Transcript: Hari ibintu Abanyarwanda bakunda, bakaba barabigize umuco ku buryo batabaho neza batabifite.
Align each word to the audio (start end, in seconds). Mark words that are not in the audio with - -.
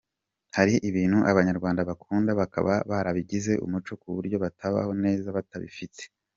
Hari 0.57 0.73
ibintu 0.89 1.19
Abanyarwanda 1.31 1.87
bakunda, 1.89 2.29
bakaba 2.39 2.73
barabigize 2.89 3.53
umuco 3.65 3.93
ku 4.01 4.07
buryo 4.15 4.37
batabaho 4.43 4.91
neza 5.03 5.27
batabifite. 5.37 6.01